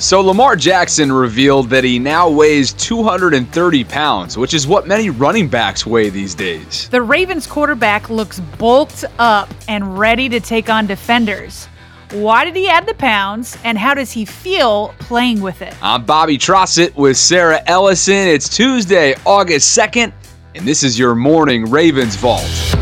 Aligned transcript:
So 0.00 0.22
Lamar 0.22 0.56
Jackson 0.56 1.12
revealed 1.12 1.68
that 1.68 1.84
he 1.84 1.98
now 1.98 2.26
weighs 2.26 2.72
230 2.72 3.84
pounds, 3.84 4.38
which 4.38 4.54
is 4.54 4.66
what 4.66 4.86
many 4.86 5.10
running 5.10 5.46
backs 5.46 5.84
weigh 5.84 6.08
these 6.08 6.34
days. 6.34 6.88
The 6.88 7.02
Ravens 7.02 7.46
quarterback 7.46 8.08
looks 8.08 8.40
bulked 8.58 9.04
up 9.18 9.50
and 9.68 9.98
ready 9.98 10.30
to 10.30 10.40
take 10.40 10.70
on 10.70 10.86
defenders. 10.86 11.66
Why 12.12 12.46
did 12.46 12.56
he 12.56 12.66
add 12.66 12.86
the 12.86 12.94
pounds, 12.94 13.58
and 13.62 13.76
how 13.76 13.92
does 13.92 14.10
he 14.10 14.24
feel 14.24 14.94
playing 15.00 15.42
with 15.42 15.60
it? 15.60 15.74
I'm 15.82 16.06
Bobby 16.06 16.38
Trossett 16.38 16.96
with 16.96 17.18
Sarah 17.18 17.60
Ellison. 17.66 18.14
It's 18.14 18.48
Tuesday, 18.48 19.14
August 19.26 19.76
2nd, 19.76 20.14
and 20.54 20.66
this 20.66 20.82
is 20.82 20.98
your 20.98 21.14
morning 21.14 21.70
Ravens 21.70 22.16
Vault. 22.16 22.79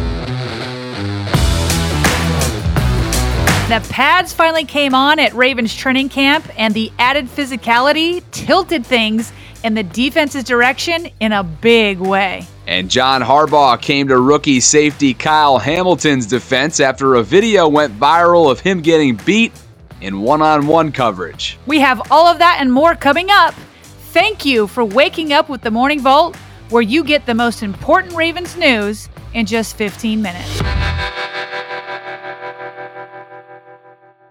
The 3.68 3.86
pads 3.90 4.32
finally 4.32 4.64
came 4.64 4.94
on 4.94 5.18
at 5.18 5.34
Ravens 5.34 5.76
training 5.76 6.08
camp, 6.08 6.48
and 6.56 6.72
the 6.72 6.90
added 6.98 7.26
physicality 7.26 8.22
tilted 8.30 8.86
things 8.86 9.30
in 9.62 9.74
the 9.74 9.82
defense's 9.82 10.44
direction 10.44 11.10
in 11.20 11.32
a 11.32 11.44
big 11.44 11.98
way. 11.98 12.46
And 12.66 12.90
John 12.90 13.20
Harbaugh 13.20 13.78
came 13.78 14.08
to 14.08 14.18
rookie 14.18 14.60
safety 14.60 15.12
Kyle 15.12 15.58
Hamilton's 15.58 16.24
defense 16.24 16.80
after 16.80 17.16
a 17.16 17.22
video 17.22 17.68
went 17.68 17.92
viral 18.00 18.50
of 18.50 18.58
him 18.58 18.80
getting 18.80 19.16
beat 19.16 19.52
in 20.00 20.22
one 20.22 20.40
on 20.40 20.66
one 20.66 20.90
coverage. 20.90 21.58
We 21.66 21.80
have 21.80 22.10
all 22.10 22.26
of 22.26 22.38
that 22.38 22.56
and 22.62 22.72
more 22.72 22.94
coming 22.94 23.28
up. 23.30 23.52
Thank 24.14 24.46
you 24.46 24.66
for 24.66 24.82
waking 24.82 25.34
up 25.34 25.50
with 25.50 25.60
the 25.60 25.70
Morning 25.70 26.00
Vault, 26.00 26.36
where 26.70 26.80
you 26.80 27.04
get 27.04 27.26
the 27.26 27.34
most 27.34 27.62
important 27.62 28.14
Ravens 28.14 28.56
news 28.56 29.10
in 29.34 29.44
just 29.44 29.76
15 29.76 30.22
minutes. 30.22 30.62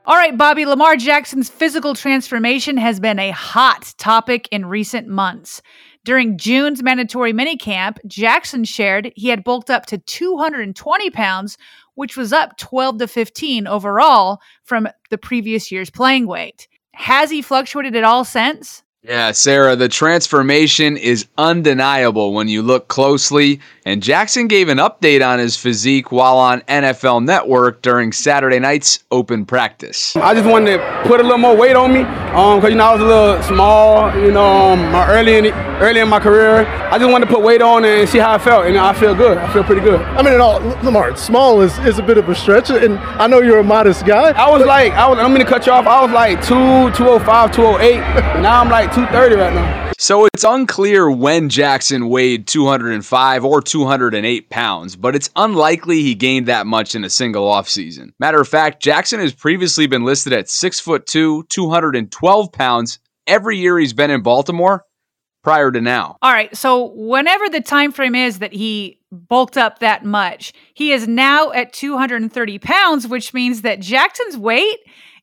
All 0.07 0.15
right, 0.15 0.37
Bobby, 0.37 0.65
Lamar 0.65 0.95
Jackson's 0.95 1.49
physical 1.49 1.93
transformation 1.93 2.77
has 2.77 2.97
been 2.97 3.19
a 3.19 3.31
hot 3.31 3.93
topic 3.97 4.47
in 4.53 4.65
recent 4.65 5.09
months. 5.09 5.61
During 6.05 6.37
June's 6.37 6.81
mandatory 6.81 7.33
minicamp, 7.33 7.97
Jackson 8.07 8.63
shared 8.63 9.11
he 9.17 9.27
had 9.27 9.43
bulked 9.43 9.69
up 9.69 9.85
to 9.87 9.97
220 9.97 11.09
pounds, 11.09 11.57
which 11.95 12.15
was 12.15 12.31
up 12.31 12.57
12 12.57 12.99
to 12.99 13.07
15 13.09 13.67
overall 13.67 14.39
from 14.63 14.87
the 15.09 15.17
previous 15.17 15.73
year's 15.73 15.89
playing 15.89 16.25
weight. 16.25 16.69
Has 16.93 17.29
he 17.29 17.41
fluctuated 17.41 17.93
at 17.93 18.05
all 18.05 18.23
since? 18.23 18.83
Yeah, 19.03 19.31
Sarah, 19.31 19.75
the 19.75 19.87
transformation 19.87 20.97
is 20.97 21.27
undeniable 21.37 22.33
when 22.33 22.47
you 22.47 22.63
look 22.63 22.87
closely. 22.87 23.61
And 23.85 24.01
Jackson 24.03 24.47
gave 24.47 24.69
an 24.69 24.79
update 24.79 25.25
on 25.25 25.37
his 25.37 25.55
physique 25.55 26.11
while 26.11 26.37
on 26.37 26.61
NFL 26.61 27.23
Network 27.23 27.83
during 27.83 28.11
Saturday 28.11 28.59
night's 28.59 29.03
open 29.11 29.45
practice. 29.45 30.15
I 30.15 30.33
just 30.33 30.49
wanted 30.49 30.77
to 30.77 31.01
put 31.05 31.19
a 31.19 31.23
little 31.23 31.37
more 31.37 31.55
weight 31.55 31.75
on 31.75 31.93
me 31.93 31.99
because, 31.99 32.63
um, 32.65 32.69
you 32.69 32.75
know, 32.75 32.85
I 32.85 32.93
was 32.93 33.01
a 33.01 33.05
little 33.05 33.43
small, 33.43 34.13
you 34.17 34.31
know, 34.31 34.73
um, 34.73 34.79
early, 34.95 35.37
in 35.37 35.45
early 35.79 36.01
in 36.01 36.09
my 36.09 36.19
career. 36.19 36.65
I 36.65 36.97
just 36.97 37.09
wanted 37.09 37.27
to 37.27 37.33
put 37.33 37.43
weight 37.43 37.61
on 37.61 37.85
and 37.85 38.09
see 38.09 38.17
how 38.17 38.33
I 38.33 38.39
felt. 38.39 38.65
And 38.65 38.77
I 38.77 38.93
feel 38.93 39.15
good. 39.15 39.37
I 39.37 39.53
feel 39.53 39.63
pretty 39.63 39.81
good. 39.81 40.01
I 40.01 40.21
mean, 40.23 40.41
all, 40.41 40.59
Lamar, 40.83 41.15
small 41.15 41.61
is, 41.61 41.77
is 41.79 41.99
a 41.99 42.03
bit 42.03 42.17
of 42.17 42.27
a 42.27 42.35
stretch. 42.35 42.71
And 42.71 42.97
I 42.97 43.27
know 43.27 43.41
you're 43.41 43.59
a 43.59 43.63
modest 43.63 44.05
guy. 44.05 44.31
I 44.31 44.49
was 44.49 44.65
like, 44.65 44.91
I 44.93 45.07
was, 45.07 45.19
I'm 45.19 45.33
going 45.33 45.45
to 45.45 45.49
cut 45.49 45.65
you 45.65 45.71
off. 45.71 45.85
I 45.85 46.03
was 46.03 46.11
like 46.11 46.41
2, 46.41 46.97
205, 46.97 47.51
208. 47.51 47.99
now 48.41 48.59
I'm 48.59 48.69
like 48.69 48.86
230 48.93 49.35
right 49.35 49.53
now. 49.53 49.91
So 49.99 50.25
it's 50.25 50.43
unclear 50.43 51.09
when 51.09 51.49
Jackson 51.49 52.09
weighed 52.09 52.47
205 52.47 53.45
or 53.45 53.61
208 53.61 54.49
pounds, 54.49 54.95
but 54.95 55.15
it's 55.15 55.29
unlikely 55.35 56.03
he 56.03 56.13
gained 56.13 56.47
that 56.47 56.67
much 56.67 56.93
in 56.93 57.03
a 57.03 57.09
single 57.09 57.47
offseason. 57.47 58.11
Matter 58.19 58.39
of 58.39 58.47
fact, 58.47 58.81
Jackson 58.81 59.19
has 59.19 59.33
previously 59.33 59.87
been 59.87 60.03
listed 60.03 60.33
at 60.33 60.49
6 60.49 60.79
foot 60.79 61.05
2, 61.07 61.45
212 61.49 62.51
pounds 62.51 62.99
every 63.25 63.57
year 63.57 63.79
he's 63.79 63.93
been 63.93 64.11
in 64.11 64.21
Baltimore 64.21 64.85
prior 65.43 65.71
to 65.71 65.81
now. 65.81 66.17
All 66.21 66.31
right, 66.31 66.55
so 66.55 66.91
whenever 66.93 67.49
the 67.49 67.61
time 67.61 67.91
frame 67.91 68.15
is 68.15 68.39
that 68.39 68.53
he 68.53 68.99
bulked 69.11 69.57
up 69.57 69.79
that 69.79 70.05
much, 70.05 70.53
he 70.73 70.91
is 70.91 71.07
now 71.07 71.51
at 71.51 71.73
230 71.73 72.59
pounds, 72.59 73.07
which 73.07 73.33
means 73.33 73.61
that 73.61 73.79
Jackson's 73.79 74.37
weight 74.37 74.77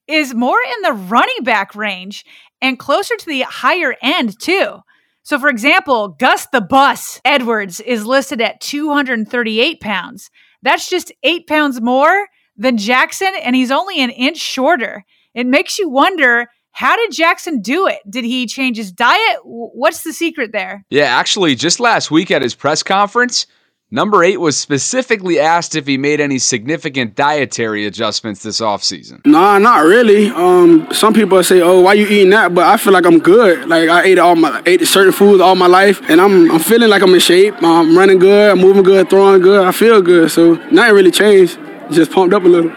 is 0.06 0.34
more 0.34 0.58
in 0.76 0.82
the 0.82 0.92
running 0.92 1.44
back 1.44 1.74
range 1.74 2.24
and 2.64 2.78
closer 2.78 3.14
to 3.14 3.26
the 3.26 3.42
higher 3.42 3.94
end, 4.00 4.40
too. 4.40 4.78
So, 5.22 5.38
for 5.38 5.50
example, 5.50 6.08
Gus 6.08 6.46
the 6.46 6.62
Bus 6.62 7.20
Edwards 7.22 7.80
is 7.80 8.06
listed 8.06 8.40
at 8.40 8.62
238 8.62 9.80
pounds. 9.80 10.30
That's 10.62 10.88
just 10.88 11.12
eight 11.22 11.46
pounds 11.46 11.82
more 11.82 12.26
than 12.56 12.78
Jackson, 12.78 13.32
and 13.42 13.54
he's 13.54 13.70
only 13.70 14.00
an 14.00 14.08
inch 14.08 14.38
shorter. 14.38 15.04
It 15.34 15.46
makes 15.46 15.78
you 15.78 15.90
wonder 15.90 16.48
how 16.70 16.96
did 16.96 17.12
Jackson 17.12 17.60
do 17.60 17.86
it? 17.86 18.00
Did 18.08 18.24
he 18.24 18.46
change 18.46 18.78
his 18.78 18.90
diet? 18.90 19.38
What's 19.44 20.02
the 20.02 20.14
secret 20.14 20.52
there? 20.52 20.86
Yeah, 20.88 21.04
actually, 21.04 21.54
just 21.56 21.80
last 21.80 22.10
week 22.10 22.30
at 22.30 22.40
his 22.40 22.54
press 22.54 22.82
conference, 22.82 23.46
Number 23.94 24.24
eight 24.24 24.40
was 24.40 24.58
specifically 24.58 25.38
asked 25.38 25.76
if 25.76 25.86
he 25.86 25.98
made 25.98 26.20
any 26.20 26.40
significant 26.40 27.14
dietary 27.14 27.86
adjustments 27.86 28.42
this 28.42 28.60
offseason. 28.60 29.24
Nah, 29.24 29.58
not 29.58 29.84
really. 29.84 30.30
Um, 30.30 30.88
some 30.92 31.14
people 31.14 31.40
say, 31.44 31.60
"Oh, 31.60 31.78
why 31.78 31.92
you 31.92 32.04
eating 32.04 32.30
that?" 32.30 32.52
But 32.52 32.66
I 32.66 32.76
feel 32.76 32.92
like 32.92 33.06
I'm 33.06 33.20
good. 33.20 33.68
Like 33.68 33.88
I 33.88 34.02
ate 34.02 34.18
all 34.18 34.34
my 34.34 34.60
ate 34.66 34.84
certain 34.88 35.12
foods 35.12 35.40
all 35.40 35.54
my 35.54 35.68
life, 35.68 36.00
and 36.10 36.20
I'm 36.20 36.50
I'm 36.50 36.58
feeling 36.58 36.90
like 36.90 37.02
I'm 37.02 37.14
in 37.14 37.20
shape. 37.20 37.54
I'm 37.62 37.96
running 37.96 38.18
good. 38.18 38.50
I'm 38.50 38.58
moving 38.58 38.82
good, 38.82 39.08
throwing 39.08 39.40
good. 39.40 39.64
I 39.64 39.70
feel 39.70 40.02
good. 40.02 40.28
So 40.28 40.54
nothing 40.72 40.96
really 40.96 41.12
changed. 41.12 41.56
Just 41.92 42.10
pumped 42.10 42.34
up 42.34 42.42
a 42.42 42.48
little. 42.48 42.72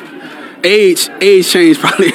Age, 0.64 1.10
age 1.20 1.50
changed 1.50 1.80
probably. 1.84 2.14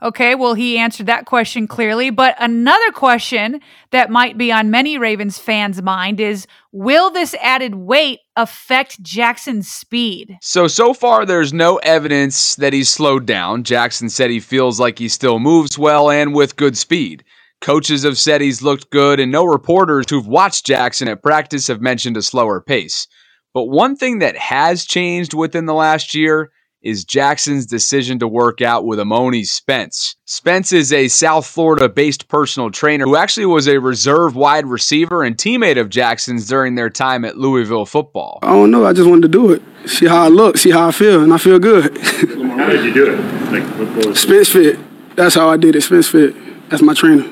Okay, 0.00 0.36
well, 0.36 0.54
he 0.54 0.78
answered 0.78 1.06
that 1.06 1.26
question 1.26 1.66
clearly. 1.66 2.10
But 2.10 2.36
another 2.38 2.92
question 2.92 3.60
that 3.90 4.10
might 4.10 4.38
be 4.38 4.52
on 4.52 4.70
many 4.70 4.96
Ravens 4.96 5.38
fans' 5.38 5.82
mind 5.82 6.20
is 6.20 6.46
Will 6.70 7.10
this 7.10 7.34
added 7.40 7.74
weight 7.74 8.20
affect 8.36 9.02
Jackson's 9.02 9.68
speed? 9.68 10.38
So, 10.40 10.68
so 10.68 10.94
far, 10.94 11.26
there's 11.26 11.52
no 11.52 11.76
evidence 11.78 12.54
that 12.56 12.72
he's 12.72 12.88
slowed 12.88 13.26
down. 13.26 13.64
Jackson 13.64 14.08
said 14.08 14.30
he 14.30 14.40
feels 14.40 14.78
like 14.78 14.98
he 14.98 15.08
still 15.08 15.40
moves 15.40 15.78
well 15.78 16.10
and 16.10 16.34
with 16.34 16.56
good 16.56 16.76
speed. 16.76 17.24
Coaches 17.60 18.04
have 18.04 18.18
said 18.18 18.40
he's 18.40 18.62
looked 18.62 18.90
good, 18.90 19.18
and 19.18 19.32
no 19.32 19.44
reporters 19.44 20.06
who've 20.08 20.28
watched 20.28 20.64
Jackson 20.64 21.08
at 21.08 21.24
practice 21.24 21.66
have 21.66 21.80
mentioned 21.80 22.16
a 22.16 22.22
slower 22.22 22.60
pace. 22.60 23.08
But 23.52 23.64
one 23.64 23.96
thing 23.96 24.20
that 24.20 24.36
has 24.36 24.84
changed 24.84 25.34
within 25.34 25.66
the 25.66 25.74
last 25.74 26.14
year 26.14 26.52
is 26.88 27.04
Jackson's 27.04 27.66
decision 27.66 28.18
to 28.18 28.28
work 28.28 28.60
out 28.60 28.84
with 28.84 28.98
Amoni 28.98 29.46
Spence. 29.46 30.16
Spence 30.24 30.72
is 30.72 30.92
a 30.92 31.08
South 31.08 31.46
Florida 31.46 31.88
based 31.88 32.28
personal 32.28 32.70
trainer 32.70 33.04
who 33.04 33.16
actually 33.16 33.46
was 33.46 33.68
a 33.68 33.78
reserve 33.78 34.34
wide 34.34 34.66
receiver 34.66 35.22
and 35.22 35.36
teammate 35.36 35.80
of 35.80 35.88
Jackson's 35.90 36.48
during 36.48 36.74
their 36.74 36.90
time 36.90 37.24
at 37.24 37.36
Louisville 37.36 37.86
football. 37.86 38.38
I 38.42 38.48
don't 38.48 38.70
know. 38.70 38.86
I 38.86 38.92
just 38.92 39.08
wanted 39.08 39.22
to 39.22 39.28
do 39.28 39.52
it. 39.52 39.62
See 39.86 40.06
how 40.06 40.24
I 40.24 40.28
look, 40.28 40.56
see 40.56 40.70
how 40.70 40.88
I 40.88 40.92
feel, 40.92 41.22
and 41.22 41.32
I 41.32 41.38
feel 41.38 41.58
good. 41.58 41.96
how 41.98 42.68
did 42.68 42.84
you 42.84 42.94
do 42.94 43.14
it? 43.14 44.06
Like, 44.06 44.16
Spence 44.16 44.48
fit. 44.50 44.78
That's 45.18 45.34
how 45.34 45.48
I 45.48 45.56
did 45.56 45.74
it. 45.74 45.82
Spence 45.82 46.06
Fit. 46.06 46.32
That's 46.70 46.80
my 46.80 46.94
trainer. 46.94 47.24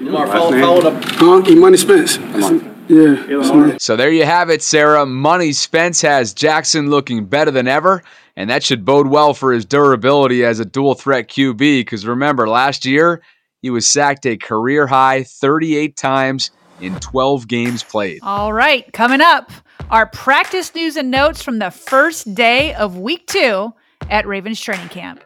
Mark, 0.00 0.30
follow, 0.30 0.58
follow 0.58 0.90
up. 0.90 1.04
Huh? 1.04 1.54
Money 1.56 1.76
Spence. 1.76 2.16
Yeah. 2.88 3.24
that's. 3.26 3.84
So 3.84 3.96
there 3.96 4.10
you 4.10 4.24
have 4.24 4.50
it, 4.50 4.62
Sarah. 4.62 5.06
Money 5.06 5.52
Spence 5.52 6.00
has 6.02 6.32
Jackson 6.32 6.90
looking 6.90 7.26
better 7.26 7.50
than 7.50 7.68
ever, 7.68 8.02
and 8.36 8.48
that 8.50 8.62
should 8.62 8.84
bode 8.84 9.08
well 9.08 9.34
for 9.34 9.52
his 9.52 9.64
durability 9.64 10.44
as 10.44 10.60
a 10.60 10.64
dual 10.64 10.94
threat 10.94 11.28
QB. 11.28 11.58
Because 11.58 12.06
remember, 12.06 12.48
last 12.48 12.84
year 12.86 13.22
he 13.62 13.70
was 13.70 13.88
sacked 13.88 14.26
a 14.26 14.36
career 14.36 14.86
high 14.86 15.24
38 15.24 15.96
times 15.96 16.50
in 16.80 16.98
12 17.00 17.48
games 17.48 17.82
played. 17.82 18.20
All 18.22 18.52
right, 18.52 18.90
coming 18.92 19.20
up, 19.20 19.50
our 19.90 20.06
practice 20.06 20.74
news 20.74 20.96
and 20.96 21.10
notes 21.10 21.42
from 21.42 21.58
the 21.58 21.70
first 21.70 22.34
day 22.34 22.74
of 22.74 22.98
week 22.98 23.26
two 23.26 23.72
at 24.10 24.26
Ravens 24.26 24.60
training 24.60 24.88
camp. 24.88 25.22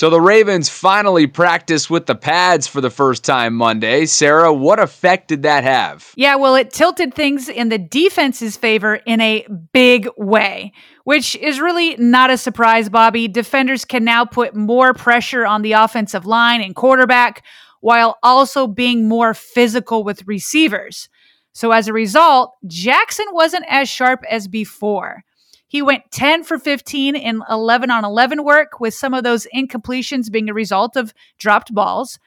So 0.00 0.08
the 0.08 0.18
Ravens 0.18 0.70
finally 0.70 1.26
practiced 1.26 1.90
with 1.90 2.06
the 2.06 2.14
pads 2.14 2.66
for 2.66 2.80
the 2.80 2.88
first 2.88 3.22
time 3.22 3.52
Monday. 3.52 4.06
Sarah, 4.06 4.50
what 4.50 4.80
effect 4.80 5.28
did 5.28 5.42
that 5.42 5.62
have? 5.62 6.14
Yeah, 6.16 6.36
well, 6.36 6.54
it 6.54 6.72
tilted 6.72 7.12
things 7.12 7.50
in 7.50 7.68
the 7.68 7.76
defense's 7.76 8.56
favor 8.56 8.94
in 9.04 9.20
a 9.20 9.46
big 9.74 10.08
way, 10.16 10.72
which 11.04 11.36
is 11.36 11.60
really 11.60 11.96
not 11.98 12.30
a 12.30 12.38
surprise, 12.38 12.88
Bobby. 12.88 13.28
Defenders 13.28 13.84
can 13.84 14.02
now 14.02 14.24
put 14.24 14.56
more 14.56 14.94
pressure 14.94 15.44
on 15.44 15.60
the 15.60 15.72
offensive 15.72 16.24
line 16.24 16.62
and 16.62 16.74
quarterback 16.74 17.44
while 17.82 18.16
also 18.22 18.66
being 18.66 19.06
more 19.06 19.34
physical 19.34 20.02
with 20.02 20.26
receivers. 20.26 21.10
So 21.52 21.72
as 21.72 21.88
a 21.88 21.92
result, 21.92 22.54
Jackson 22.66 23.26
wasn't 23.32 23.66
as 23.68 23.86
sharp 23.86 24.24
as 24.30 24.48
before. 24.48 25.24
He 25.70 25.82
went 25.82 26.10
10 26.10 26.42
for 26.42 26.58
15 26.58 27.14
in 27.14 27.42
11 27.48 27.92
on 27.92 28.04
11 28.04 28.42
work, 28.42 28.80
with 28.80 28.92
some 28.92 29.14
of 29.14 29.22
those 29.22 29.46
incompletions 29.54 30.28
being 30.28 30.50
a 30.50 30.52
result 30.52 30.96
of 30.96 31.14
dropped 31.38 31.72
balls. 31.72 32.18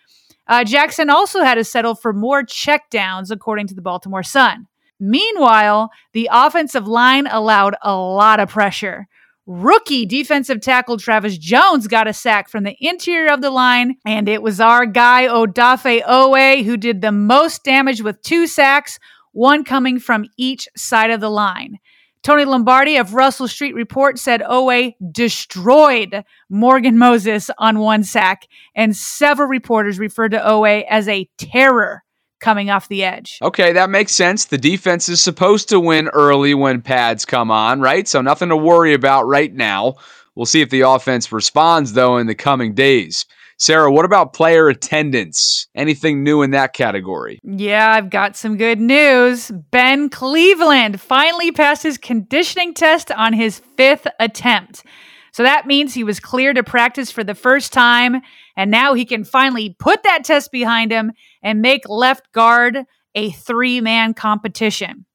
Uh, 0.47 0.63
Jackson 0.63 1.09
also 1.09 1.41
had 1.41 1.55
to 1.55 1.65
settle 1.65 1.93
for 1.93 2.13
more 2.13 2.43
checkdowns, 2.43 3.31
according 3.31 3.67
to 3.67 3.73
the 3.73 3.81
Baltimore 3.81 4.23
Sun. 4.23 4.67
Meanwhile, 4.97 5.89
the 6.13 6.29
offensive 6.31 6.87
line 6.87 7.27
allowed 7.27 7.75
a 7.81 7.93
lot 7.93 8.39
of 8.39 8.47
pressure. 8.47 9.09
Rookie 9.45 10.05
defensive 10.05 10.61
tackle 10.61 10.95
Travis 10.95 11.37
Jones 11.37 11.87
got 11.87 12.07
a 12.07 12.13
sack 12.13 12.47
from 12.47 12.63
the 12.63 12.77
interior 12.79 13.29
of 13.29 13.41
the 13.41 13.51
line, 13.51 13.97
and 14.05 14.29
it 14.29 14.41
was 14.41 14.61
our 14.61 14.85
guy 14.85 15.27
Odafe 15.27 16.01
Oweh 16.03 16.63
who 16.63 16.77
did 16.77 17.01
the 17.01 17.11
most 17.11 17.65
damage 17.65 18.01
with 18.01 18.21
two 18.21 18.47
sacks, 18.47 18.99
one 19.33 19.65
coming 19.65 19.99
from 19.99 20.27
each 20.37 20.69
side 20.77 21.11
of 21.11 21.19
the 21.19 21.29
line. 21.29 21.79
Tony 22.23 22.45
Lombardi 22.45 22.95
of 22.95 23.13
Russell 23.13 23.49
Street 23.49 23.75
Report 23.75 24.17
said 24.17 24.41
Oweh 24.41 24.95
destroyed 25.11 26.23
Morgan 26.49 26.97
Moses 26.97 27.51
on 27.57 27.79
one 27.79 28.03
sack, 28.03 28.47
and 28.75 28.95
several 28.95 29.49
reporters 29.49 29.99
referred 29.99 30.31
to 30.31 30.39
Oweh 30.39 30.85
as 30.89 31.09
a 31.09 31.29
terror 31.37 32.01
coming 32.39 32.69
off 32.69 32.87
the 32.87 33.03
edge. 33.03 33.39
Okay, 33.41 33.73
that 33.73 33.89
makes 33.89 34.13
sense. 34.13 34.45
The 34.45 34.57
defense 34.57 35.09
is 35.09 35.21
supposed 35.21 35.67
to 35.69 35.81
win 35.81 36.07
early 36.09 36.53
when 36.53 36.81
pads 36.81 37.25
come 37.25 37.51
on, 37.51 37.81
right? 37.81 38.07
So 38.07 38.21
nothing 38.21 38.49
to 38.49 38.57
worry 38.57 38.93
about 38.93 39.27
right 39.27 39.53
now. 39.53 39.95
We'll 40.35 40.45
see 40.45 40.61
if 40.61 40.69
the 40.69 40.81
offense 40.81 41.31
responds, 41.31 41.91
though, 41.91 42.17
in 42.17 42.27
the 42.27 42.35
coming 42.35 42.73
days. 42.73 43.25
Sarah, 43.65 43.89
what 43.89 44.03
about 44.03 44.33
player 44.33 44.67
attendance? 44.67 45.69
Anything 45.73 46.21
new 46.21 46.41
in 46.41 46.51
that 46.51 46.73
category? 46.73 47.39
Yeah, 47.43 47.93
I've 47.93 48.09
got 48.09 48.35
some 48.35 48.57
good 48.57 48.77
news. 48.77 49.51
Ben 49.71 50.09
Cleveland 50.09 50.99
finally 50.99 51.49
passed 51.49 51.81
his 51.81 51.97
conditioning 51.97 52.73
test 52.73 53.09
on 53.09 53.31
his 53.31 53.59
fifth 53.77 54.05
attempt. 54.19 54.83
So 55.31 55.43
that 55.43 55.65
means 55.65 55.93
he 55.93 56.03
was 56.03 56.19
cleared 56.19 56.57
to 56.57 56.63
practice 56.63 57.09
for 57.09 57.23
the 57.23 57.35
first 57.35 57.71
time, 57.71 58.21
and 58.57 58.69
now 58.69 58.95
he 58.95 59.05
can 59.05 59.23
finally 59.23 59.77
put 59.79 60.03
that 60.03 60.25
test 60.25 60.51
behind 60.51 60.91
him 60.91 61.13
and 61.41 61.61
make 61.61 61.87
left 61.87 62.33
guard 62.33 62.79
a 63.15 63.31
three 63.31 63.79
man 63.79 64.13
competition. 64.13 65.05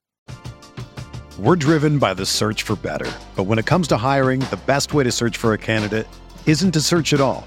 We're 1.38 1.56
driven 1.56 1.98
by 1.98 2.14
the 2.14 2.24
search 2.24 2.62
for 2.62 2.76
better. 2.76 3.12
But 3.36 3.42
when 3.42 3.58
it 3.58 3.66
comes 3.66 3.88
to 3.88 3.98
hiring, 3.98 4.40
the 4.40 4.58
best 4.64 4.94
way 4.94 5.04
to 5.04 5.12
search 5.12 5.36
for 5.36 5.52
a 5.52 5.58
candidate 5.58 6.06
isn't 6.46 6.72
to 6.72 6.80
search 6.80 7.12
at 7.12 7.20
all. 7.20 7.46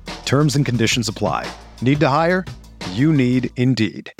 Terms 0.25 0.55
and 0.55 0.65
conditions 0.65 1.07
apply. 1.07 1.51
Need 1.81 1.99
to 1.99 2.09
hire? 2.09 2.45
You 2.91 3.13
need 3.13 3.51
Indeed. 3.55 4.13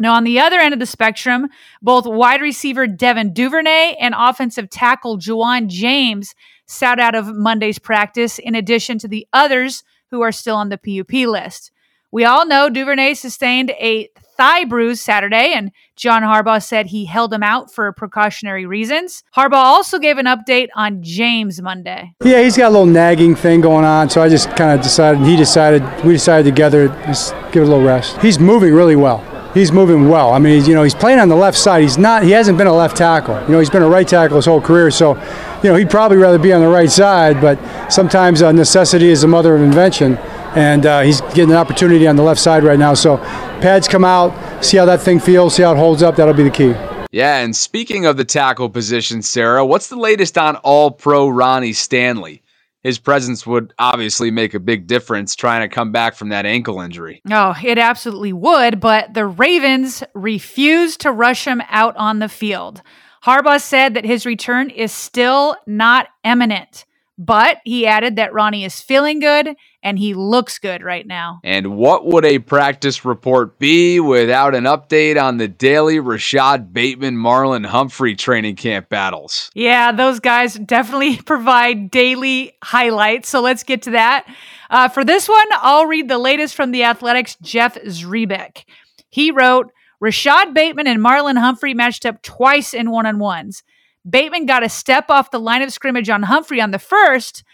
Now, 0.00 0.14
on 0.14 0.22
the 0.22 0.38
other 0.38 0.60
end 0.60 0.72
of 0.72 0.78
the 0.78 0.86
spectrum, 0.86 1.48
both 1.82 2.06
wide 2.06 2.40
receiver 2.40 2.86
Devin 2.86 3.32
Duvernay 3.32 3.96
and 3.98 4.14
offensive 4.16 4.70
tackle 4.70 5.18
Ja'Wuan 5.18 5.66
James 5.66 6.34
sat 6.66 7.00
out 7.00 7.16
of 7.16 7.34
Monday's 7.34 7.80
practice, 7.80 8.38
in 8.38 8.54
addition 8.54 8.98
to 8.98 9.08
the 9.08 9.26
others 9.32 9.82
who 10.10 10.20
are 10.20 10.30
still 10.30 10.56
on 10.56 10.68
the 10.68 10.78
PUP 10.78 11.12
list. 11.26 11.72
We 12.12 12.24
all 12.24 12.46
know 12.46 12.70
Duvernay 12.70 13.14
sustained 13.14 13.70
a 13.70 14.08
thigh 14.38 14.64
bruise 14.64 15.00
Saturday, 15.00 15.52
and 15.52 15.72
John 15.96 16.22
Harbaugh 16.22 16.62
said 16.62 16.86
he 16.86 17.04
held 17.04 17.34
him 17.34 17.42
out 17.42 17.70
for 17.70 17.92
precautionary 17.92 18.64
reasons. 18.64 19.24
Harbaugh 19.36 19.54
also 19.54 19.98
gave 19.98 20.16
an 20.16 20.26
update 20.26 20.68
on 20.74 21.02
James 21.02 21.60
Monday. 21.60 22.14
Yeah, 22.24 22.40
he's 22.40 22.56
got 22.56 22.68
a 22.68 22.70
little 22.70 22.86
nagging 22.86 23.34
thing 23.34 23.60
going 23.60 23.84
on, 23.84 24.08
so 24.08 24.22
I 24.22 24.28
just 24.28 24.48
kind 24.56 24.70
of 24.70 24.80
decided, 24.80 25.26
he 25.26 25.36
decided, 25.36 25.82
we 26.04 26.12
decided 26.12 26.48
together, 26.48 26.88
just 27.06 27.34
give 27.52 27.62
it 27.62 27.66
a 27.66 27.68
little 27.68 27.84
rest. 27.84 28.16
He's 28.22 28.38
moving 28.38 28.72
really 28.72 28.96
well. 28.96 29.24
He's 29.54 29.72
moving 29.72 30.08
well. 30.08 30.32
I 30.32 30.38
mean, 30.38 30.64
you 30.66 30.74
know, 30.74 30.84
he's 30.84 30.94
playing 30.94 31.18
on 31.18 31.28
the 31.28 31.36
left 31.36 31.58
side. 31.58 31.82
He's 31.82 31.98
not. 31.98 32.22
He 32.22 32.30
hasn't 32.30 32.58
been 32.58 32.66
a 32.66 32.72
left 32.72 32.96
tackle. 32.96 33.40
You 33.42 33.48
know, 33.48 33.58
he's 33.58 33.70
been 33.70 33.82
a 33.82 33.88
right 33.88 34.06
tackle 34.06 34.36
his 34.36 34.44
whole 34.44 34.60
career. 34.60 34.90
So, 34.90 35.16
you 35.62 35.70
know, 35.70 35.74
he'd 35.74 35.90
probably 35.90 36.18
rather 36.18 36.38
be 36.38 36.52
on 36.52 36.60
the 36.60 36.68
right 36.68 36.90
side. 36.90 37.40
But 37.40 37.58
sometimes 37.90 38.42
uh, 38.42 38.52
necessity 38.52 39.08
is 39.08 39.22
the 39.22 39.26
mother 39.26 39.56
of 39.56 39.62
invention 39.62 40.18
and 40.54 40.86
uh, 40.86 41.00
he's 41.00 41.20
getting 41.20 41.50
an 41.50 41.56
opportunity 41.56 42.06
on 42.06 42.16
the 42.16 42.22
left 42.22 42.40
side 42.40 42.64
right 42.64 42.78
now. 42.78 42.94
So 42.94 43.18
pads 43.60 43.88
come 43.88 44.04
out, 44.04 44.64
see 44.64 44.76
how 44.76 44.84
that 44.84 45.00
thing 45.00 45.20
feels, 45.20 45.54
see 45.54 45.62
how 45.62 45.72
it 45.72 45.78
holds 45.78 46.02
up. 46.02 46.16
That'll 46.16 46.34
be 46.34 46.42
the 46.42 46.50
key. 46.50 46.74
Yeah, 47.10 47.38
and 47.38 47.56
speaking 47.56 48.06
of 48.06 48.16
the 48.16 48.24
tackle 48.24 48.68
position, 48.68 49.22
Sarah, 49.22 49.64
what's 49.64 49.88
the 49.88 49.96
latest 49.96 50.36
on 50.36 50.56
All 50.56 50.90
Pro 50.90 51.28
Ronnie 51.28 51.72
Stanley? 51.72 52.42
His 52.82 52.98
presence 52.98 53.46
would 53.46 53.74
obviously 53.78 54.30
make 54.30 54.54
a 54.54 54.60
big 54.60 54.86
difference 54.86 55.34
trying 55.34 55.68
to 55.68 55.74
come 55.74 55.90
back 55.90 56.14
from 56.14 56.28
that 56.28 56.46
ankle 56.46 56.80
injury. 56.80 57.20
Oh, 57.30 57.54
it 57.64 57.76
absolutely 57.78 58.32
would, 58.32 58.78
but 58.78 59.14
the 59.14 59.26
Ravens 59.26 60.04
refused 60.14 61.00
to 61.00 61.10
rush 61.10 61.44
him 61.44 61.60
out 61.68 61.96
on 61.96 62.18
the 62.18 62.28
field. 62.28 62.82
Harbaugh 63.24 63.60
said 63.60 63.94
that 63.94 64.04
his 64.04 64.24
return 64.24 64.70
is 64.70 64.92
still 64.92 65.56
not 65.66 66.08
imminent. 66.24 66.84
But 67.20 67.58
he 67.64 67.84
added 67.84 68.14
that 68.16 68.32
Ronnie 68.32 68.64
is 68.64 68.80
feeling 68.80 69.18
good 69.18 69.56
and 69.82 69.98
he 69.98 70.14
looks 70.14 70.60
good 70.60 70.82
right 70.82 71.04
now. 71.04 71.40
And 71.42 71.76
what 71.76 72.06
would 72.06 72.24
a 72.24 72.38
practice 72.38 73.04
report 73.04 73.58
be 73.58 73.98
without 73.98 74.54
an 74.54 74.64
update 74.64 75.20
on 75.20 75.36
the 75.36 75.48
daily 75.48 75.98
Rashod 75.98 76.72
Bateman 76.72 77.16
Marlon 77.16 77.66
Humphrey 77.66 78.14
training 78.14 78.54
camp 78.54 78.88
battles? 78.88 79.50
Yeah, 79.54 79.90
those 79.90 80.20
guys 80.20 80.54
definitely 80.54 81.16
provide 81.26 81.90
daily 81.90 82.56
highlights. 82.62 83.28
So 83.28 83.40
let's 83.40 83.64
get 83.64 83.82
to 83.82 83.90
that. 83.90 84.24
Uh, 84.70 84.88
for 84.88 85.04
this 85.04 85.28
one, 85.28 85.46
I'll 85.54 85.86
read 85.86 86.08
the 86.08 86.18
latest 86.18 86.54
from 86.54 86.70
the 86.70 86.84
Athletic's 86.84 87.36
Jeff 87.42 87.74
Zrebiec. 87.82 88.64
He 89.10 89.32
wrote 89.32 89.72
Rashod 90.00 90.54
Bateman 90.54 90.86
and 90.86 91.00
Marlon 91.00 91.38
Humphrey 91.38 91.74
matched 91.74 92.06
up 92.06 92.22
twice 92.22 92.74
in 92.74 92.90
one 92.90 93.06
on 93.06 93.18
ones. 93.18 93.64
Bateman 94.08 94.46
got 94.46 94.62
a 94.62 94.68
step 94.68 95.06
off 95.10 95.30
the 95.30 95.40
line 95.40 95.62
of 95.62 95.72
scrimmage 95.72 96.08
on 96.08 96.22
Humphrey 96.22 96.60
on 96.60 96.70
the 96.70 96.78
first, 96.78 97.44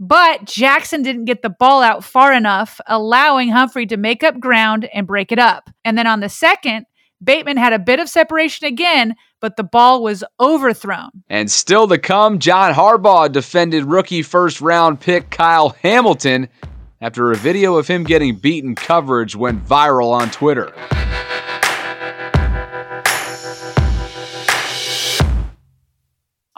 but 0.00 0.44
Jackson 0.44 1.02
didn't 1.02 1.26
get 1.26 1.42
the 1.42 1.50
ball 1.50 1.82
out 1.82 2.02
far 2.02 2.32
enough, 2.32 2.80
allowing 2.86 3.50
Humphrey 3.50 3.86
to 3.86 3.96
make 3.96 4.22
up 4.22 4.40
ground 4.40 4.88
and 4.92 5.06
break 5.06 5.30
it 5.30 5.38
up. 5.38 5.70
And 5.84 5.96
then 5.96 6.06
on 6.06 6.20
the 6.20 6.28
second, 6.28 6.86
Bateman 7.22 7.56
had 7.56 7.72
a 7.72 7.78
bit 7.78 8.00
of 8.00 8.08
separation 8.08 8.66
again, 8.66 9.14
but 9.40 9.56
the 9.56 9.62
ball 9.62 10.02
was 10.02 10.24
overthrown. 10.40 11.10
And 11.28 11.50
still 11.50 11.86
to 11.86 11.98
come, 11.98 12.40
John 12.40 12.74
Harbaugh 12.74 13.30
defended 13.30 13.84
rookie 13.84 14.22
first 14.22 14.60
round 14.60 15.00
pick 15.00 15.30
Kyle 15.30 15.70
Hamilton 15.82 16.48
after 17.00 17.30
a 17.30 17.36
video 17.36 17.76
of 17.76 17.86
him 17.86 18.02
getting 18.04 18.36
beaten 18.36 18.74
coverage 18.74 19.36
went 19.36 19.64
viral 19.64 20.12
on 20.12 20.30
Twitter. 20.30 20.72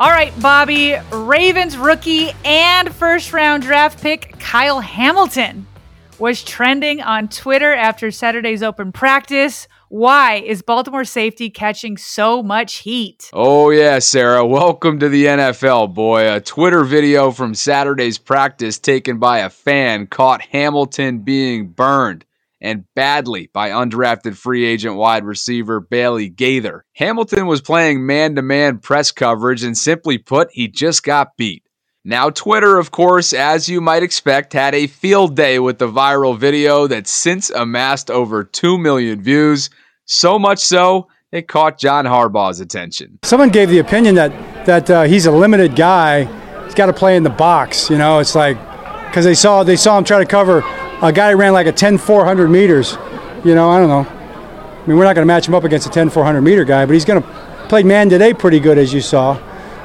All 0.04 0.10
right, 0.10 0.38
Bobby, 0.42 0.96
Ravens 1.10 1.78
rookie 1.78 2.30
and 2.44 2.94
first 2.94 3.32
round 3.32 3.62
draft 3.62 4.02
pick 4.02 4.38
Kyle 4.38 4.80
Hamilton 4.80 5.66
was 6.18 6.44
trending 6.44 7.00
on 7.00 7.28
Twitter 7.28 7.72
after 7.72 8.10
Saturday's 8.10 8.62
open 8.62 8.92
practice. 8.92 9.66
Why 9.88 10.42
is 10.44 10.60
Baltimore 10.60 11.06
safety 11.06 11.48
catching 11.48 11.96
so 11.96 12.42
much 12.42 12.80
heat? 12.80 13.30
Oh, 13.32 13.70
yeah, 13.70 13.98
Sarah. 13.98 14.44
Welcome 14.44 14.98
to 14.98 15.08
the 15.08 15.24
NFL, 15.24 15.94
boy. 15.94 16.30
A 16.30 16.38
Twitter 16.38 16.84
video 16.84 17.30
from 17.30 17.54
Saturday's 17.54 18.18
practice 18.18 18.78
taken 18.78 19.18
by 19.18 19.38
a 19.38 19.48
fan 19.48 20.06
caught 20.06 20.42
Hamilton 20.42 21.20
being 21.20 21.68
burned 21.68 22.26
and 22.64 22.86
badly 22.94 23.50
by 23.52 23.68
undrafted 23.68 24.34
free 24.34 24.64
agent 24.64 24.96
wide 24.96 25.24
receiver 25.24 25.80
Bailey 25.80 26.30
Gaither. 26.30 26.86
Hamilton 26.94 27.46
was 27.46 27.60
playing 27.60 28.06
man 28.06 28.34
to 28.36 28.42
man 28.42 28.78
press 28.78 29.12
coverage, 29.12 29.62
and 29.62 29.76
simply 29.76 30.16
put, 30.16 30.48
he 30.50 30.66
just 30.66 31.04
got 31.04 31.36
beat. 31.36 31.62
Now, 32.06 32.30
Twitter, 32.30 32.78
of 32.78 32.90
course, 32.90 33.34
as 33.34 33.68
you 33.68 33.82
might 33.82 34.02
expect, 34.02 34.54
had 34.54 34.74
a 34.74 34.86
field 34.86 35.36
day 35.36 35.58
with 35.58 35.78
the 35.78 35.88
viral 35.88 36.38
video 36.38 36.86
that's 36.86 37.10
since 37.10 37.50
amassed 37.50 38.10
over 38.10 38.44
2 38.44 38.78
million 38.78 39.22
views. 39.22 39.68
So 40.06 40.38
much 40.38 40.58
so, 40.58 41.08
it 41.32 41.48
caught 41.48 41.78
John 41.78 42.06
Harbaugh's 42.06 42.60
attention. 42.60 43.18
Someone 43.24 43.50
gave 43.50 43.68
the 43.68 43.78
opinion 43.78 44.14
that, 44.14 44.66
that 44.66 44.90
uh, 44.90 45.02
he's 45.02 45.26
a 45.26 45.32
limited 45.32 45.76
guy. 45.76 46.24
He's 46.64 46.74
got 46.74 46.86
to 46.86 46.92
play 46.94 47.16
in 47.16 47.24
the 47.24 47.30
box. 47.30 47.90
You 47.90 47.98
know, 47.98 48.20
it's 48.20 48.34
like, 48.34 48.58
because 49.06 49.26
they 49.26 49.34
saw, 49.34 49.64
they 49.64 49.76
saw 49.76 49.98
him 49.98 50.04
try 50.04 50.18
to 50.18 50.26
cover 50.26 50.62
a 51.04 51.12
guy 51.12 51.32
ran 51.34 51.52
like 51.52 51.66
a 51.66 51.72
10 51.72 51.98
400 51.98 52.48
meters. 52.48 52.96
You 53.44 53.54
know, 53.54 53.70
I 53.70 53.78
don't 53.78 53.88
know. 53.88 54.10
I 54.10 54.86
mean, 54.86 54.96
we're 54.96 55.04
not 55.04 55.14
going 55.14 55.22
to 55.22 55.32
match 55.32 55.46
him 55.46 55.54
up 55.54 55.64
against 55.64 55.86
a 55.86 55.90
10 55.90 56.10
400 56.10 56.40
meter 56.40 56.64
guy, 56.64 56.86
but 56.86 56.92
he's 56.92 57.04
going 57.04 57.22
to 57.22 57.28
play 57.68 57.82
man 57.82 58.08
today 58.08 58.32
pretty 58.32 58.60
good, 58.60 58.78
as 58.78 58.92
you 58.92 59.00
saw. 59.00 59.38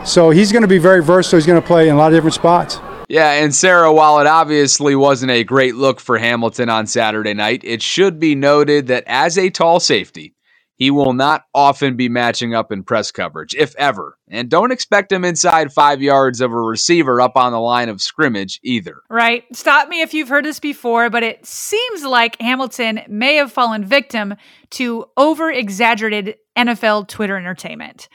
So 0.06 0.30
he's 0.30 0.52
going 0.52 0.62
to 0.62 0.68
be 0.68 0.78
very 0.78 1.04
versatile. 1.04 1.38
He's 1.38 1.46
going 1.46 1.62
to 1.62 1.68
play 1.68 1.90
in 1.90 1.96
a 1.96 1.98
lot 1.98 2.12
of 2.12 2.18
different 2.18 2.34
spots. 2.34 2.80
Yeah, 3.10 3.32
and 3.32 3.54
Sarah, 3.54 3.92
while 3.92 4.20
it 4.20 4.28
obviously 4.28 4.96
wasn't 4.96 5.32
a 5.32 5.44
great 5.44 5.76
look 5.76 6.00
for 6.00 6.18
Hamilton 6.18 6.70
on 6.70 6.86
Saturday 6.86 7.34
night, 7.34 7.64
it 7.64 7.82
should 7.82 8.20
be 8.20 8.36
noted 8.36 8.88
that 8.88 9.04
as 9.08 9.38
a 9.38 9.50
tall 9.50 9.80
safety, 9.80 10.36
he 10.80 10.90
will 10.92 11.12
not 11.12 11.44
often 11.54 11.98
be 11.98 12.08
matching 12.08 12.56
up 12.56 12.72
in 12.72 12.84
press 12.84 13.12
coverage, 13.12 13.54
if 13.54 13.76
ever. 13.76 14.18
And 14.30 14.50
don't 14.50 14.72
expect 14.72 15.12
him 15.12 15.26
inside 15.26 15.74
five 15.74 16.02
yards 16.02 16.40
of 16.40 16.54
a 16.54 16.58
receiver 16.58 17.20
up 17.20 17.36
on 17.36 17.52
the 17.52 17.60
line 17.60 17.90
of 17.90 18.02
scrimmage 18.02 18.62
either. 18.64 19.02
Right. 19.10 19.44
Stop 19.54 19.90
me 19.90 20.02
if 20.02 20.14
you've 20.14 20.30
heard 20.30 20.46
this 20.46 20.62
before, 20.62 21.10
but 21.10 21.22
it 21.22 21.46
seems 21.46 22.06
like 22.06 22.42
Hamilton 22.42 23.02
may 23.10 23.36
have 23.36 23.52
fallen 23.52 23.84
victim 23.84 24.36
to 24.72 25.06
over 25.18 25.52
exaggerated 25.52 26.38
NFL 26.58 27.10
Twitter 27.10 27.36
entertainment. 27.36 28.08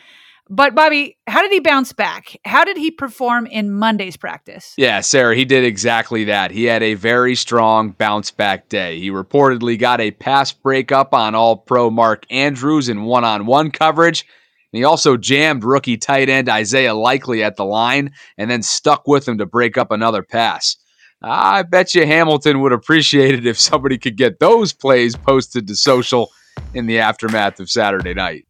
But 0.50 0.74
Bobby, 0.74 1.16
how 1.26 1.40
did 1.40 1.52
he 1.52 1.60
bounce 1.60 1.94
back? 1.94 2.36
How 2.44 2.64
did 2.64 2.76
he 2.76 2.90
perform 2.90 3.46
in 3.46 3.72
Monday's 3.72 4.16
practice? 4.16 4.74
Yeah, 4.76 5.00
Sarah, 5.00 5.34
he 5.34 5.46
did 5.46 5.64
exactly 5.64 6.24
that. 6.24 6.50
He 6.50 6.64
had 6.64 6.82
a 6.82 6.94
very 6.94 7.34
strong 7.34 7.92
bounce 7.92 8.30
back 8.30 8.68
day. 8.68 9.00
He 9.00 9.10
reportedly 9.10 9.78
got 9.78 10.02
a 10.02 10.10
pass 10.10 10.52
breakup 10.52 11.14
on 11.14 11.34
all 11.34 11.56
pro 11.56 11.90
Mark 11.90 12.26
Andrews 12.30 12.90
in 12.90 13.04
one 13.04 13.24
on 13.24 13.46
one 13.46 13.70
coverage. 13.70 14.26
He 14.70 14.84
also 14.84 15.16
jammed 15.16 15.64
rookie 15.64 15.96
tight 15.96 16.28
end 16.28 16.48
Isaiah 16.48 16.94
Likely 16.94 17.42
at 17.42 17.56
the 17.56 17.64
line 17.64 18.12
and 18.36 18.50
then 18.50 18.62
stuck 18.62 19.06
with 19.06 19.26
him 19.26 19.38
to 19.38 19.46
break 19.46 19.78
up 19.78 19.92
another 19.92 20.22
pass. 20.22 20.76
I 21.22 21.62
bet 21.62 21.94
you 21.94 22.04
Hamilton 22.04 22.60
would 22.60 22.72
appreciate 22.72 23.34
it 23.34 23.46
if 23.46 23.58
somebody 23.58 23.96
could 23.96 24.16
get 24.16 24.40
those 24.40 24.74
plays 24.74 25.16
posted 25.16 25.68
to 25.68 25.76
social 25.76 26.30
in 26.74 26.84
the 26.86 26.98
aftermath 26.98 27.60
of 27.60 27.70
Saturday 27.70 28.12
night. 28.12 28.46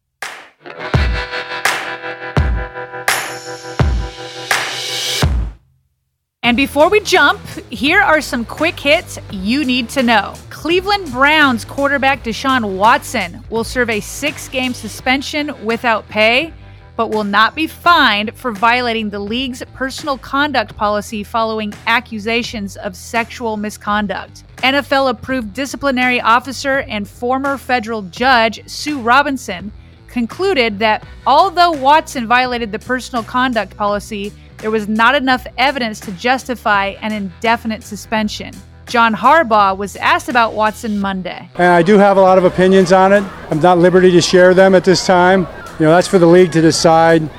And 6.45 6.55
before 6.55 6.91
we 6.91 6.99
jump, 6.99 7.41
here 7.71 7.99
are 7.99 8.21
some 8.21 8.45
quick 8.45 8.79
hits 8.79 9.17
you 9.31 9.65
need 9.65 9.89
to 9.89 10.03
know. 10.03 10.35
Cleveland 10.51 11.11
Browns 11.11 11.65
quarterback 11.65 12.23
Deshaun 12.23 12.77
Watson 12.77 13.43
will 13.49 13.63
serve 13.63 13.89
a 13.89 13.99
six 13.99 14.47
game 14.47 14.75
suspension 14.75 15.65
without 15.65 16.07
pay, 16.07 16.53
but 16.95 17.09
will 17.09 17.23
not 17.23 17.55
be 17.55 17.65
fined 17.65 18.35
for 18.35 18.51
violating 18.51 19.09
the 19.09 19.17
league's 19.17 19.63
personal 19.73 20.19
conduct 20.19 20.77
policy 20.77 21.23
following 21.23 21.73
accusations 21.87 22.77
of 22.77 22.95
sexual 22.95 23.57
misconduct. 23.57 24.43
NFL 24.57 25.09
approved 25.09 25.51
disciplinary 25.51 26.21
officer 26.21 26.81
and 26.81 27.09
former 27.09 27.57
federal 27.57 28.03
judge 28.03 28.61
Sue 28.69 28.99
Robinson 28.99 29.71
concluded 30.09 30.77
that 30.77 31.05
although 31.25 31.71
Watson 31.71 32.27
violated 32.27 32.71
the 32.71 32.79
personal 32.79 33.23
conduct 33.23 33.75
policy, 33.75 34.31
there 34.59 34.71
was 34.71 34.87
not 34.87 35.15
enough 35.15 35.45
evidence 35.57 35.99
to 36.01 36.11
justify 36.13 36.95
an 37.01 37.11
indefinite 37.11 37.83
suspension. 37.83 38.53
John 38.87 39.13
Harbaugh 39.13 39.75
was 39.77 39.95
asked 39.95 40.29
about 40.29 40.53
Watson 40.53 40.99
Monday. 40.99 41.49
And 41.55 41.67
I 41.67 41.81
do 41.81 41.97
have 41.97 42.17
a 42.17 42.21
lot 42.21 42.37
of 42.37 42.45
opinions 42.45 42.91
on 42.91 43.13
it. 43.13 43.23
I'm 43.49 43.59
not 43.59 43.79
liberty 43.79 44.11
to 44.11 44.21
share 44.21 44.53
them 44.53 44.75
at 44.75 44.83
this 44.83 45.05
time. 45.05 45.47
You 45.79 45.85
know, 45.85 45.91
that's 45.91 46.07
for 46.07 46.19
the 46.19 46.27
league 46.27 46.51
to 46.51 46.61
decide. 46.61 47.29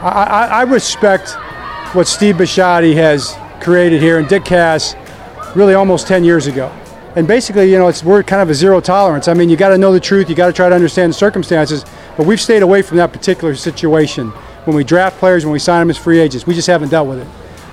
I, 0.00 0.08
I, 0.08 0.46
I 0.46 0.62
respect 0.62 1.30
what 1.94 2.06
Steve 2.06 2.36
Bisciotti 2.36 2.94
has 2.94 3.34
created 3.60 4.02
here 4.02 4.18
and 4.18 4.28
Dick 4.28 4.44
Cass 4.44 4.94
really 5.54 5.74
almost 5.74 6.06
10 6.06 6.24
years 6.24 6.46
ago. 6.46 6.70
And 7.16 7.26
basically, 7.26 7.70
you 7.70 7.78
know, 7.78 7.88
it's 7.88 8.04
we're 8.04 8.22
kind 8.22 8.42
of 8.42 8.50
a 8.50 8.54
zero 8.54 8.78
tolerance. 8.80 9.26
I 9.26 9.32
mean, 9.32 9.48
you 9.48 9.56
got 9.56 9.70
to 9.70 9.78
know 9.78 9.92
the 9.92 10.00
truth, 10.00 10.28
you 10.28 10.34
got 10.34 10.48
to 10.48 10.52
try 10.52 10.68
to 10.68 10.74
understand 10.74 11.10
the 11.10 11.16
circumstances, 11.16 11.86
but 12.18 12.26
we've 12.26 12.40
stayed 12.40 12.62
away 12.62 12.82
from 12.82 12.98
that 12.98 13.12
particular 13.12 13.54
situation 13.54 14.30
when 14.66 14.76
we 14.76 14.84
draft 14.84 15.18
players, 15.18 15.44
when 15.44 15.52
we 15.52 15.58
sign 15.58 15.80
them 15.80 15.90
as 15.90 15.96
free 15.96 16.18
agents. 16.18 16.46
We 16.46 16.54
just 16.54 16.66
haven't 16.66 16.88
dealt 16.88 17.08
with 17.08 17.20
it. 17.20 17.28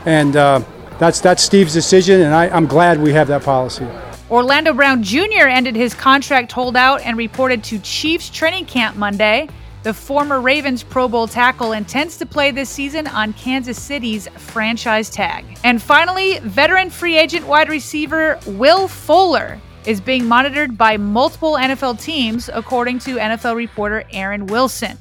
And 0.06 0.36
uh, 0.36 0.62
that's, 1.00 1.20
that's 1.20 1.44
Steve's 1.44 1.74
decision, 1.74 2.22
and 2.22 2.34
I, 2.34 2.50
I'm 2.50 2.68
glad 2.68 3.00
we 3.00 3.14
have 3.14 3.28
that 3.28 3.44
policy. 3.44 3.88
Orlando 4.30 4.74
Brown 4.74 5.04
Jr. 5.04 5.48
ended 5.48 5.76
his 5.76 5.94
contract 5.94 6.52
holdout 6.52 7.02
and 7.02 7.18
reported 7.18 7.64
to 7.66 7.80
Chiefs 7.80 8.30
training 8.30 8.66
camp 8.66 8.96
Monday. 8.96 9.50
The 9.84 9.94
former 9.94 10.40
Ravens 10.40 10.82
Pro 10.82 11.08
Bowl 11.10 11.28
tackle 11.28 11.74
intends 11.74 12.18
to 12.18 12.26
play 12.26 12.52
this 12.52 12.70
season 12.70 13.06
on 13.08 13.34
Kansas 13.34 13.82
City's 13.82 14.30
franchise 14.30 15.10
tag. 15.10 15.46
And 15.64 15.82
finally, 15.82 16.40
veteran 16.40 16.90
free 16.90 17.18
agent 17.18 17.46
wide 17.46 17.70
receiver 17.70 18.40
Will 18.46 18.88
Fuller 18.88 19.60
is 19.86 20.00
being 20.00 20.26
monitored 20.26 20.78
by 20.78 20.96
multiple 20.96 21.54
NFL 21.56 22.02
teams, 22.02 22.50
according 22.54 23.00
to 23.00 23.18
NFL 23.18 23.56
reporter 23.56 24.06
Aaron 24.12 24.46
Wilson 24.46 24.98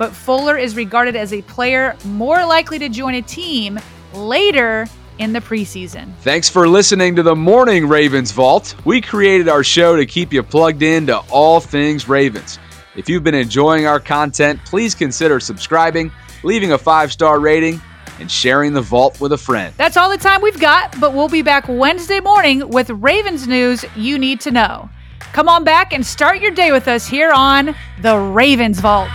but 0.00 0.16
Fuller 0.16 0.56
is 0.56 0.76
regarded 0.76 1.14
as 1.14 1.34
a 1.34 1.42
player 1.42 1.94
more 2.06 2.42
likely 2.46 2.78
to 2.78 2.88
join 2.88 3.16
a 3.16 3.20
team 3.20 3.78
later 4.14 4.86
in 5.18 5.34
the 5.34 5.40
preseason. 5.40 6.10
Thanks 6.22 6.48
for 6.48 6.66
listening 6.66 7.14
to 7.16 7.22
the 7.22 7.36
Morning 7.36 7.86
Ravens 7.86 8.32
Vault. 8.32 8.74
We 8.86 9.02
created 9.02 9.46
our 9.46 9.62
show 9.62 9.96
to 9.96 10.06
keep 10.06 10.32
you 10.32 10.42
plugged 10.42 10.82
in 10.82 11.06
to 11.08 11.18
all 11.28 11.60
things 11.60 12.08
Ravens. 12.08 12.58
If 12.96 13.10
you've 13.10 13.22
been 13.22 13.34
enjoying 13.34 13.86
our 13.86 14.00
content, 14.00 14.58
please 14.64 14.94
consider 14.94 15.38
subscribing, 15.38 16.10
leaving 16.44 16.72
a 16.72 16.78
five 16.78 17.12
star 17.12 17.38
rating, 17.38 17.78
and 18.20 18.30
sharing 18.30 18.72
the 18.72 18.80
vault 18.80 19.20
with 19.20 19.32
a 19.32 19.38
friend. 19.38 19.74
That's 19.76 19.98
all 19.98 20.08
the 20.08 20.16
time 20.16 20.40
we've 20.40 20.58
got, 20.58 20.98
but 20.98 21.12
we'll 21.12 21.28
be 21.28 21.42
back 21.42 21.66
Wednesday 21.68 22.20
morning 22.20 22.66
with 22.70 22.88
Ravens 22.88 23.46
news 23.46 23.84
you 23.94 24.18
need 24.18 24.40
to 24.40 24.50
know. 24.50 24.88
Come 25.34 25.46
on 25.50 25.62
back 25.62 25.92
and 25.92 26.04
start 26.06 26.40
your 26.40 26.52
day 26.52 26.72
with 26.72 26.88
us 26.88 27.06
here 27.06 27.32
on 27.32 27.76
the 28.00 28.16
Ravens 28.16 28.80
Vault. 28.80 29.10